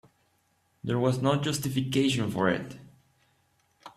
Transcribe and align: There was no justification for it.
There 0.83 0.97
was 0.97 1.21
no 1.21 1.35
justification 1.35 2.31
for 2.31 2.49
it. 2.49 2.79